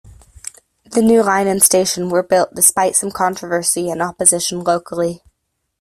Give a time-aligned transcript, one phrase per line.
[0.83, 5.21] The new line and station were built despite some controversy and opposition locally.